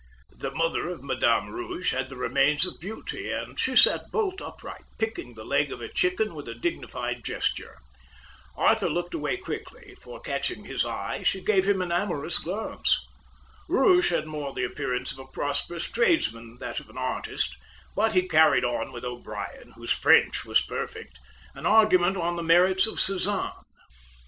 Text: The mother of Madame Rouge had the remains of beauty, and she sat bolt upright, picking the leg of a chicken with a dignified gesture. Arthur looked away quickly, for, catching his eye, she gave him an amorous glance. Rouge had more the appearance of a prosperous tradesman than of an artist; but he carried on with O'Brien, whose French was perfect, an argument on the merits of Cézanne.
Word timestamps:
The 0.35 0.49
mother 0.49 0.87
of 0.87 1.03
Madame 1.03 1.51
Rouge 1.51 1.93
had 1.93 2.09
the 2.09 2.15
remains 2.15 2.65
of 2.65 2.79
beauty, 2.79 3.31
and 3.31 3.59
she 3.59 3.75
sat 3.75 4.09
bolt 4.11 4.41
upright, 4.41 4.81
picking 4.97 5.35
the 5.35 5.43
leg 5.45 5.71
of 5.71 5.79
a 5.79 5.93
chicken 5.93 6.33
with 6.33 6.47
a 6.47 6.55
dignified 6.55 7.23
gesture. 7.23 7.77
Arthur 8.55 8.89
looked 8.89 9.13
away 9.13 9.37
quickly, 9.37 9.93
for, 10.01 10.19
catching 10.19 10.63
his 10.65 10.83
eye, 10.87 11.21
she 11.21 11.39
gave 11.39 11.69
him 11.69 11.83
an 11.83 11.91
amorous 11.91 12.39
glance. 12.39 12.99
Rouge 13.69 14.09
had 14.09 14.25
more 14.25 14.51
the 14.55 14.63
appearance 14.65 15.11
of 15.11 15.19
a 15.19 15.27
prosperous 15.31 15.85
tradesman 15.85 16.57
than 16.59 16.75
of 16.79 16.89
an 16.89 16.97
artist; 16.97 17.55
but 17.95 18.13
he 18.13 18.27
carried 18.27 18.65
on 18.65 18.91
with 18.91 19.05
O'Brien, 19.05 19.73
whose 19.75 19.91
French 19.93 20.43
was 20.45 20.61
perfect, 20.63 21.19
an 21.53 21.67
argument 21.67 22.17
on 22.17 22.37
the 22.37 22.41
merits 22.41 22.87
of 22.87 22.95
Cézanne. 22.95 23.53